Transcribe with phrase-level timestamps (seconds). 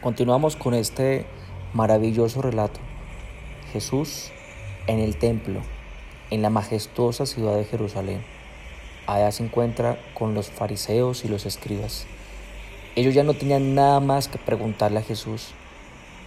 [0.00, 1.26] Continuamos con este
[1.72, 2.78] maravilloso relato.
[3.72, 4.30] Jesús
[4.86, 5.60] en el templo,
[6.30, 8.22] en la majestuosa ciudad de Jerusalén.
[9.08, 12.06] Allá se encuentra con los fariseos y los escribas.
[12.94, 15.48] Ellos ya no tenían nada más que preguntarle a Jesús,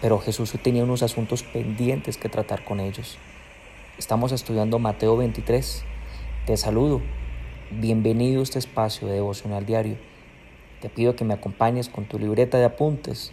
[0.01, 3.17] pero Jesús tenía unos asuntos pendientes que tratar con ellos.
[3.97, 5.85] Estamos estudiando Mateo 23.
[6.45, 7.01] Te saludo.
[7.71, 9.95] Bienvenido a este espacio de devocional diario.
[10.81, 13.31] Te pido que me acompañes con tu libreta de apuntes,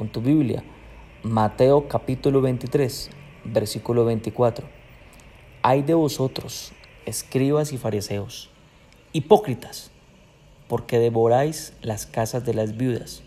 [0.00, 0.64] con tu Biblia.
[1.24, 3.10] Mateo capítulo 23,
[3.44, 4.66] versículo 24.
[5.60, 6.72] Hay de vosotros,
[7.04, 8.48] escribas y fariseos,
[9.12, 9.90] hipócritas,
[10.68, 13.22] porque devoráis las casas de las viudas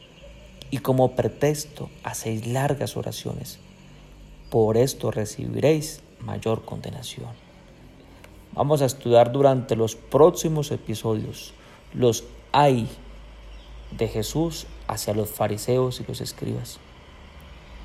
[0.71, 3.59] y como pretexto hacéis largas oraciones.
[4.49, 7.29] Por esto recibiréis mayor condenación.
[8.53, 11.53] Vamos a estudiar durante los próximos episodios
[11.93, 12.89] los hay
[13.95, 16.79] de Jesús hacia los fariseos y los escribas.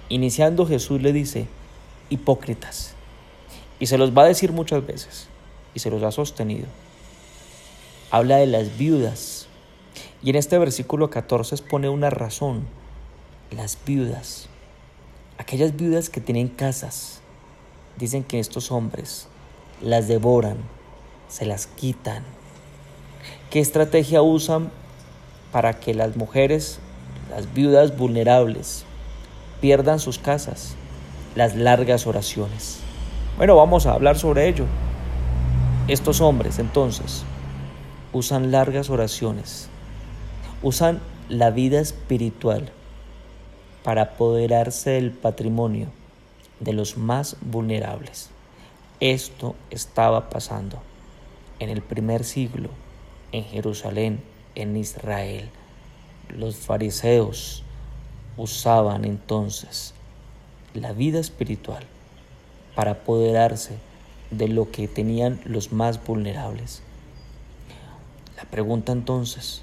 [0.09, 1.47] Iniciando Jesús le dice,
[2.11, 2.95] hipócritas,
[3.79, 5.29] y se los va a decir muchas veces,
[5.75, 6.67] y se los ha sostenido.
[8.11, 9.49] Habla de las viudas,
[10.23, 12.67] y en este versículo 14 pone una razón,
[13.51, 14.49] las viudas,
[15.39, 17.21] aquellas viudas que tienen casas,
[17.97, 19.29] dicen que estos hombres
[19.83, 20.57] las devoran,
[21.29, 22.25] se las quitan.
[23.51, 24.71] ¿Qué estrategia usan
[25.53, 26.81] para que las mujeres,
[27.31, 28.85] las viudas vulnerables,
[29.61, 30.75] pierdan sus casas?
[31.35, 32.81] Las largas oraciones.
[33.37, 34.65] Bueno, vamos a hablar sobre ello.
[35.87, 37.25] Estos hombres entonces
[38.13, 39.69] usan largas oraciones,
[40.63, 42.71] usan la vida espiritual
[43.85, 45.89] para apoderarse del patrimonio
[46.61, 48.31] de los más vulnerables.
[49.01, 50.81] Esto estaba pasando
[51.61, 52.71] en el primer siglo
[53.33, 54.21] en Jerusalén,
[54.55, 55.51] en Israel.
[56.29, 57.63] Los fariseos
[58.37, 59.95] usaban entonces
[60.75, 61.85] la vida espiritual
[62.75, 63.77] para apoderarse
[64.31, 66.83] de lo que tenían los más vulnerables.
[68.37, 69.63] La pregunta entonces,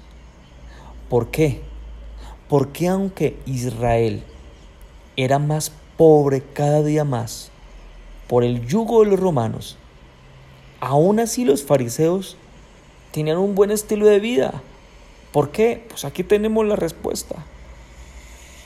[1.08, 1.62] ¿por qué?
[2.48, 4.22] ¿Por qué aunque Israel
[5.16, 7.50] era más pobre cada día más,
[8.28, 9.76] por el yugo de los romanos,
[10.80, 12.36] aún así los fariseos
[13.12, 14.62] tenían un buen estilo de vida.
[15.36, 15.84] ¿Por qué?
[15.86, 17.36] Pues aquí tenemos la respuesta.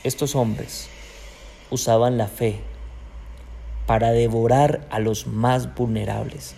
[0.05, 0.87] Estos hombres
[1.69, 2.61] usaban la fe
[3.85, 6.55] para devorar a los más vulnerables.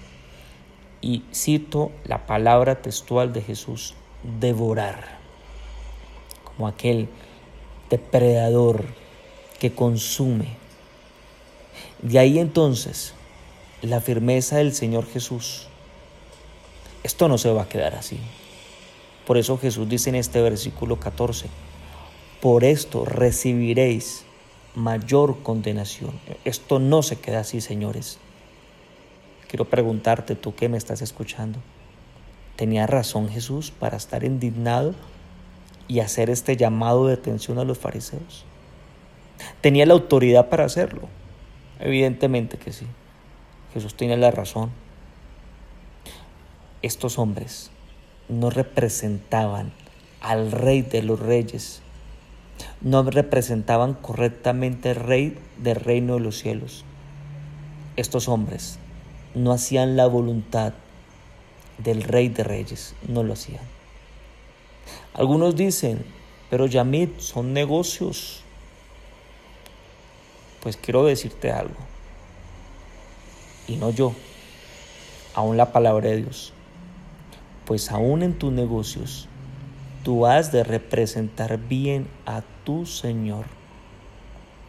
[1.01, 3.95] Y cito la palabra textual de Jesús,
[4.39, 5.17] devorar,
[6.43, 7.09] como aquel
[7.89, 8.85] depredador
[9.59, 10.57] que consume,
[12.03, 13.15] de ahí entonces
[13.81, 15.69] la firmeza del Señor Jesús.
[17.01, 18.19] Esto no se va a quedar así.
[19.25, 21.47] Por eso Jesús dice en este versículo 14,
[22.41, 24.25] por esto recibiréis
[24.75, 26.11] mayor condenación.
[26.43, 28.19] Esto no se queda así, señores.
[29.47, 31.59] Quiero preguntarte, tú que me estás escuchando,
[32.57, 34.93] ¿tenía razón Jesús para estar indignado
[35.87, 38.45] y hacer este llamado de atención a los fariseos?
[39.61, 41.07] ¿Tenía la autoridad para hacerlo?
[41.79, 42.87] Evidentemente que sí.
[43.73, 44.71] Jesús tiene la razón.
[46.81, 47.71] Estos hombres
[48.29, 49.71] no representaban
[50.21, 51.81] al rey de los reyes,
[52.81, 56.85] no representaban correctamente el rey del reino de los cielos.
[57.95, 58.79] Estos hombres
[59.35, 60.73] no hacían la voluntad
[61.77, 63.63] del rey de reyes, no lo hacían.
[65.13, 66.05] Algunos dicen,
[66.49, 68.43] pero Yamit son negocios,
[70.61, 71.75] pues quiero decirte algo.
[73.67, 74.13] Y no yo,
[75.33, 76.53] aún la palabra de Dios.
[77.65, 79.27] Pues aún en tus negocios,
[80.03, 83.45] tú has de representar bien a tu Señor,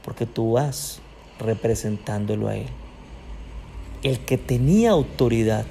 [0.05, 1.00] porque tú vas
[1.38, 2.69] representándolo a Él.
[4.03, 5.65] El que tenía autoridad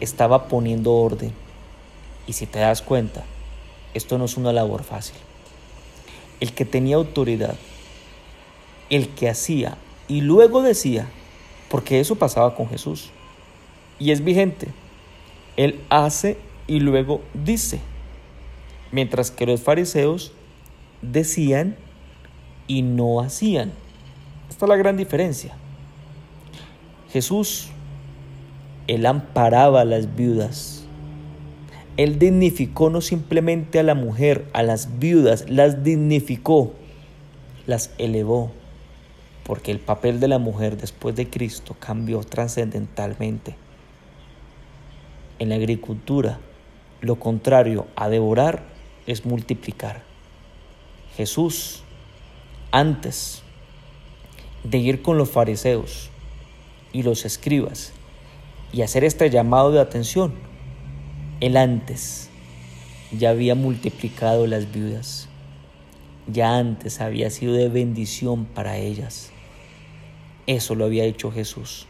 [0.00, 1.32] estaba poniendo orden.
[2.26, 3.24] Y si te das cuenta,
[3.94, 5.16] esto no es una labor fácil.
[6.40, 7.56] El que tenía autoridad
[8.90, 9.78] el que hacía
[10.08, 11.08] y luego decía,
[11.70, 13.10] porque eso pasaba con Jesús.
[13.98, 14.68] Y es vigente.
[15.60, 17.80] Él hace y luego dice.
[18.92, 20.32] Mientras que los fariseos
[21.02, 21.76] decían
[22.66, 23.72] y no hacían.
[24.48, 25.54] Esta es la gran diferencia.
[27.12, 27.68] Jesús,
[28.86, 30.84] Él amparaba a las viudas.
[31.98, 36.72] Él dignificó no simplemente a la mujer, a las viudas, las dignificó,
[37.66, 38.50] las elevó
[39.50, 43.56] porque el papel de la mujer después de Cristo cambió trascendentalmente.
[45.40, 46.38] En la agricultura,
[47.00, 48.62] lo contrario a devorar
[49.06, 50.02] es multiplicar.
[51.16, 51.82] Jesús
[52.72, 53.42] antes
[54.64, 56.10] de ir con los fariseos
[56.92, 57.94] y los escribas
[58.70, 60.34] y hacer este llamado de atención,
[61.40, 62.28] él antes
[63.10, 65.30] ya había multiplicado las viudas,
[66.26, 69.30] ya antes había sido de bendición para ellas.
[70.46, 71.86] Eso lo había hecho Jesús.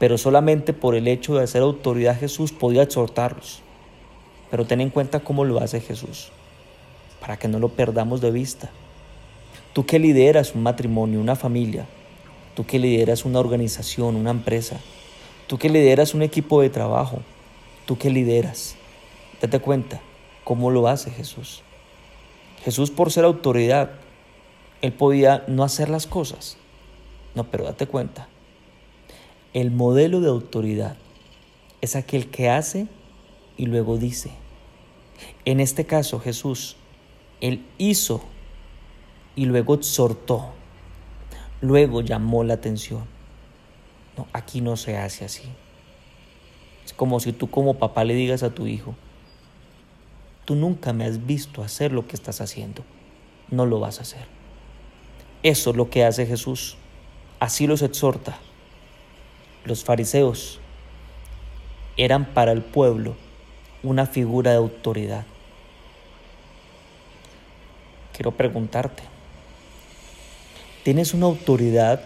[0.00, 3.60] Pero solamente por el hecho de hacer autoridad Jesús podía exhortarlos.
[4.50, 6.32] Pero ten en cuenta cómo lo hace Jesús,
[7.20, 8.70] para que no lo perdamos de vista.
[9.74, 11.86] Tú que lideras un matrimonio, una familia,
[12.56, 14.80] tú que lideras una organización, una empresa,
[15.46, 17.20] tú que lideras un equipo de trabajo,
[17.84, 18.76] tú que lideras,
[19.42, 20.00] date cuenta
[20.44, 21.62] cómo lo hace Jesús.
[22.64, 23.90] Jesús por ser autoridad,
[24.80, 26.56] él podía no hacer las cosas.
[27.34, 28.29] No, pero date cuenta,
[29.52, 30.96] el modelo de autoridad
[31.80, 32.86] es aquel que hace
[33.56, 34.30] y luego dice.
[35.44, 36.76] En este caso Jesús,
[37.40, 38.22] él hizo
[39.34, 40.50] y luego exhortó,
[41.60, 43.04] luego llamó la atención.
[44.16, 45.44] No, aquí no se hace así.
[46.84, 48.94] Es como si tú como papá le digas a tu hijo,
[50.44, 52.82] tú nunca me has visto hacer lo que estás haciendo,
[53.50, 54.26] no lo vas a hacer.
[55.42, 56.76] Eso es lo que hace Jesús,
[57.38, 58.38] así los exhorta.
[59.64, 60.60] Los fariseos
[61.96, 63.16] eran para el pueblo
[63.82, 65.24] una figura de autoridad.
[68.12, 69.02] Quiero preguntarte,
[70.82, 72.00] ¿Tienes una autoridad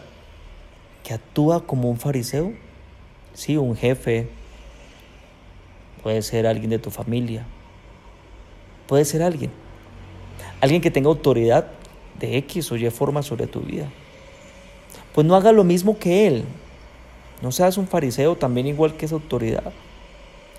[1.05, 2.53] que actúa como un fariseo?
[3.33, 4.29] Sí, un jefe.
[6.03, 7.47] Puede ser alguien de tu familia.
[8.89, 9.53] Puede ser alguien.
[10.61, 11.69] Alguien que tenga autoridad
[12.19, 13.89] de X o Y forma sobre tu vida.
[15.15, 16.45] Pues no haga lo mismo que él.
[17.43, 19.73] No seas un fariseo también igual que esa autoridad.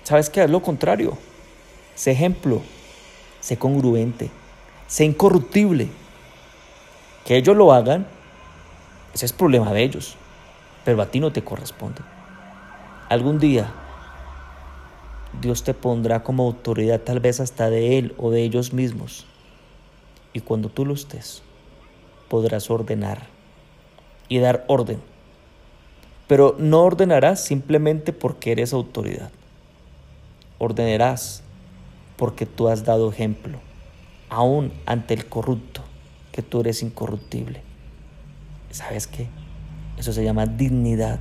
[0.02, 0.44] ¿Sabes qué?
[0.44, 1.16] Es lo contrario.
[1.94, 2.62] Sé ejemplo.
[3.40, 4.30] Sé congruente.
[4.86, 5.88] Sé incorruptible.
[7.24, 8.06] Que ellos lo hagan,
[9.12, 10.14] ese es problema de ellos,
[10.84, 12.02] pero a ti no te corresponde.
[13.08, 13.72] Algún día
[15.40, 19.26] Dios te pondrá como autoridad tal vez hasta de Él o de ellos mismos.
[20.32, 21.42] Y cuando tú lo estés,
[22.28, 23.26] podrás ordenar
[24.28, 25.00] y dar orden.
[26.26, 29.30] Pero no ordenarás simplemente porque eres autoridad.
[30.58, 31.42] Ordenarás
[32.16, 33.58] porque tú has dado ejemplo,
[34.28, 35.82] aún ante el corrupto
[36.32, 37.62] que tú eres incorruptible.
[38.70, 39.28] ¿Sabes qué?
[39.98, 41.20] Eso se llama dignidad.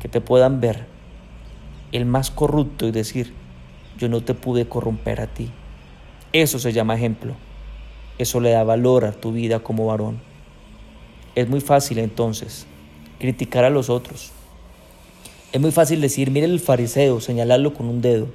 [0.00, 0.86] Que te puedan ver
[1.92, 3.32] el más corrupto y decir,
[3.98, 5.50] yo no te pude corromper a ti.
[6.32, 7.34] Eso se llama ejemplo.
[8.18, 10.20] Eso le da valor a tu vida como varón.
[11.34, 12.66] Es muy fácil entonces
[13.18, 14.32] criticar a los otros.
[15.52, 18.28] Es muy fácil decir, mire el fariseo, señalarlo con un dedo.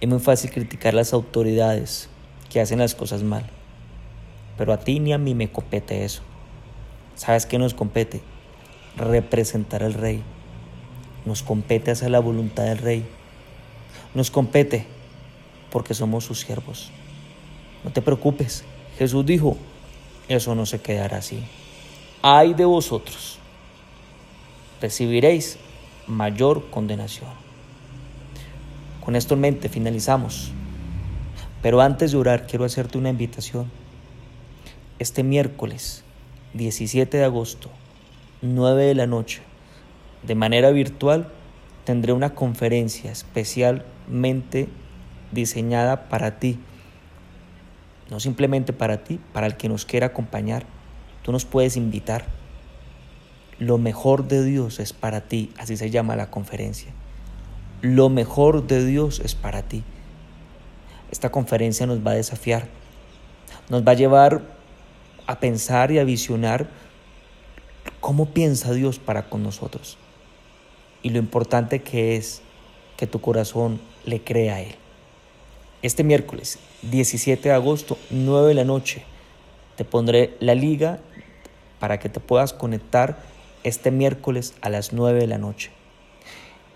[0.00, 2.08] Es muy fácil criticar las autoridades
[2.50, 3.44] que hacen las cosas mal.
[4.56, 6.22] Pero a ti ni a mí me compete eso.
[7.14, 8.20] ¿Sabes qué nos compete?
[8.96, 10.22] Representar al rey.
[11.24, 13.04] Nos compete hacer la voluntad del rey.
[14.14, 14.86] Nos compete
[15.70, 16.90] porque somos sus siervos.
[17.84, 18.64] No te preocupes.
[18.98, 19.56] Jesús dijo,
[20.28, 21.42] eso no se quedará así.
[22.22, 23.38] Ay de vosotros.
[24.80, 25.58] Recibiréis
[26.06, 27.30] mayor condenación.
[29.04, 30.52] Con esto en mente finalizamos.
[31.62, 33.70] Pero antes de orar quiero hacerte una invitación
[34.98, 36.02] este miércoles
[36.54, 37.70] 17 de agosto,
[38.42, 39.42] 9 de la noche,
[40.24, 41.28] de manera virtual,
[41.84, 44.68] tendré una conferencia especialmente
[45.30, 46.58] diseñada para ti.
[48.10, 50.64] No simplemente para ti, para el que nos quiera acompañar.
[51.22, 52.37] Tú nos puedes invitar.
[53.58, 56.92] Lo mejor de Dios es para ti, así se llama la conferencia.
[57.82, 59.82] Lo mejor de Dios es para ti.
[61.10, 62.66] Esta conferencia nos va a desafiar,
[63.68, 64.42] nos va a llevar
[65.26, 66.68] a pensar y a visionar
[68.00, 69.98] cómo piensa Dios para con nosotros.
[71.02, 72.42] Y lo importante que es
[72.96, 74.74] que tu corazón le crea a Él.
[75.82, 79.04] Este miércoles 17 de agosto, 9 de la noche,
[79.76, 80.98] te pondré la liga
[81.78, 83.18] para que te puedas conectar
[83.64, 85.70] este miércoles a las 9 de la noche.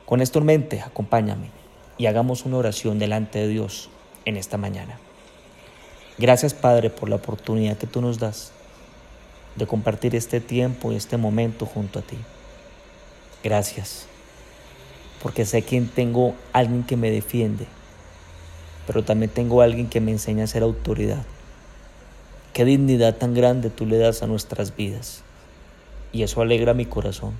[0.04, 1.50] Con esto en mente, acompáñame
[1.98, 3.90] y hagamos una oración delante de Dios
[4.24, 4.98] en esta mañana.
[6.18, 8.52] Gracias Padre por la oportunidad que tú nos das
[9.56, 12.16] de compartir este tiempo y este momento junto a ti.
[13.42, 14.06] Gracias,
[15.22, 17.66] porque sé que tengo alguien que me defiende,
[18.86, 21.24] pero también tengo alguien que me enseña a ser autoridad.
[22.52, 25.22] Qué dignidad tan grande tú le das a nuestras vidas.
[26.12, 27.32] Y eso alegra mi corazón,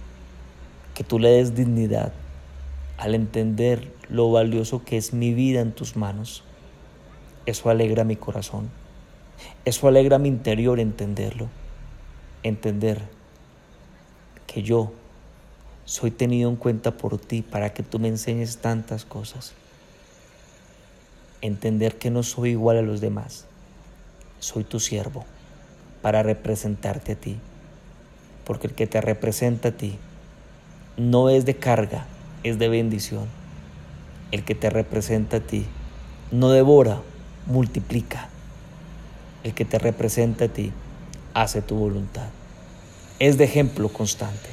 [0.95, 2.13] que tú le des dignidad
[2.97, 6.43] al entender lo valioso que es mi vida en tus manos.
[7.47, 8.71] Eso alegra mi corazón.
[9.65, 11.49] Eso alegra mi interior entenderlo.
[12.43, 13.01] Entender
[14.47, 14.93] que yo
[15.85, 19.53] soy tenido en cuenta por ti para que tú me enseñes tantas cosas.
[21.41, 23.47] Entender que no soy igual a los demás.
[24.39, 25.25] Soy tu siervo
[26.03, 27.39] para representarte a ti.
[28.53, 29.99] Porque el que te representa a ti
[30.99, 32.05] no es de carga,
[32.43, 33.25] es de bendición.
[34.31, 35.65] El que te representa a ti
[36.31, 37.01] no devora,
[37.47, 38.29] multiplica.
[39.43, 40.71] El que te representa a ti
[41.33, 42.29] hace tu voluntad.
[43.19, 44.51] Es de ejemplo constante.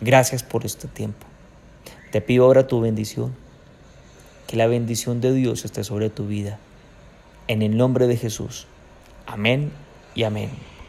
[0.00, 1.24] Gracias por este tiempo.
[2.10, 3.32] Te pido ahora tu bendición.
[4.48, 6.58] Que la bendición de Dios esté sobre tu vida.
[7.46, 8.66] En el nombre de Jesús.
[9.24, 9.70] Amén
[10.16, 10.50] y amén.